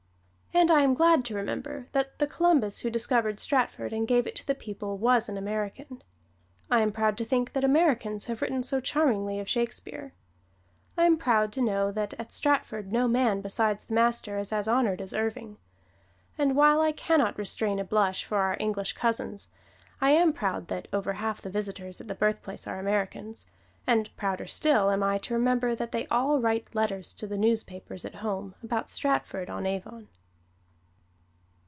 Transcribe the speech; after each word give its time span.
And 0.53 0.69
I 0.69 0.81
am 0.81 0.95
glad 0.95 1.23
to 1.25 1.33
remember 1.35 1.87
that 1.93 2.19
the 2.19 2.27
Columbus 2.27 2.79
who 2.79 2.89
discovered 2.89 3.39
Stratford 3.39 3.93
and 3.93 4.05
gave 4.05 4.27
it 4.27 4.35
to 4.35 4.45
the 4.45 4.53
people 4.53 4.97
was 4.97 5.29
an 5.29 5.37
American: 5.37 6.03
I 6.69 6.81
am 6.81 6.91
proud 6.91 7.17
to 7.19 7.25
think 7.25 7.53
that 7.53 7.63
Americans 7.63 8.25
have 8.25 8.41
written 8.41 8.61
so 8.61 8.81
charmingly 8.81 9.39
of 9.39 9.47
Shakespeare: 9.47 10.11
I 10.97 11.05
am 11.05 11.15
proud 11.17 11.53
to 11.53 11.61
know 11.61 11.89
that 11.93 12.13
at 12.19 12.33
Stratford 12.33 12.91
no 12.91 13.07
man 13.07 13.39
besides 13.39 13.85
the 13.85 13.93
master 13.93 14.37
is 14.37 14.51
as 14.51 14.67
honored 14.67 14.99
as 15.01 15.13
Irving, 15.13 15.55
and 16.37 16.53
while 16.53 16.81
I 16.81 16.91
can 16.91 17.19
not 17.19 17.39
restrain 17.39 17.79
a 17.79 17.85
blush 17.85 18.25
for 18.25 18.37
our 18.39 18.57
English 18.59 18.91
cousins, 18.91 19.47
I 20.01 20.11
am 20.11 20.33
proud 20.33 20.67
that 20.67 20.89
over 20.91 21.13
half 21.13 21.41
the 21.41 21.49
visitors 21.49 22.01
at 22.01 22.09
the 22.09 22.13
birthplace 22.13 22.67
are 22.67 22.77
Americans, 22.77 23.47
and 23.87 24.15
prouder 24.17 24.47
still 24.47 24.91
am 24.91 25.01
I 25.01 25.17
to 25.19 25.33
remember 25.33 25.75
that 25.75 25.93
they 25.93 26.07
all 26.07 26.41
write 26.41 26.75
letters 26.75 27.13
to 27.13 27.25
the 27.25 27.37
newspapers 27.37 28.03
at 28.03 28.15
home 28.15 28.53
about 28.61 28.89
Stratford 28.89 29.49
on 29.49 29.65
Avon. 29.65 30.09